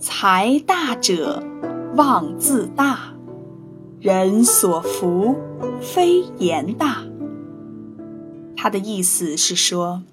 [0.00, 1.42] 财大者，
[1.96, 3.00] 望自大。
[3.98, 5.34] 人所福，
[5.80, 6.98] 非言大。
[8.56, 10.04] 他的意思是说，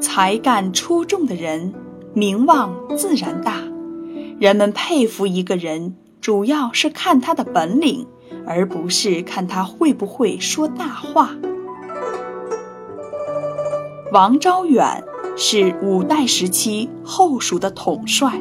[0.00, 1.72] 才干出众的人，
[2.14, 3.62] 名望自然大。
[4.40, 8.08] 人们佩服一个人，主要是看他的本领，
[8.44, 11.30] 而不是看他会不会说大话。
[14.10, 15.04] 王昭远
[15.36, 18.40] 是五代时期后蜀的统帅，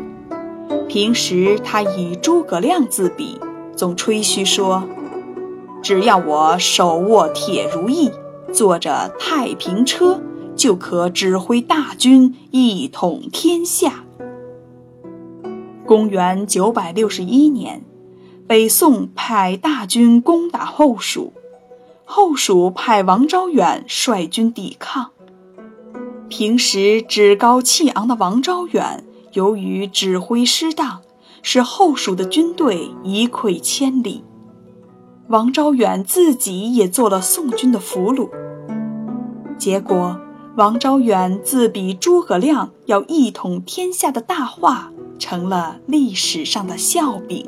[0.88, 3.40] 平时他以诸葛亮自比。
[3.76, 4.88] 总吹嘘说
[5.84, 8.10] ：“只要我手握铁如意，
[8.54, 10.22] 坐着太平车，
[10.56, 14.06] 就可指挥大军一统天下。”
[15.86, 17.84] 公元九百六十一年，
[18.48, 21.34] 北宋派大军攻打后蜀，
[22.06, 25.12] 后蜀派王昭远率军抵抗。
[26.30, 29.04] 平时趾高气昂的王昭远，
[29.36, 31.02] 由于指挥失当。
[31.48, 34.24] 使后蜀的军队一溃千里，
[35.28, 38.32] 王昭远自己也做了宋军的俘虏。
[39.56, 40.20] 结果，
[40.58, 47.48] 王昭远自比诸葛亮要一统天下的大话，成了历史上的笑柄。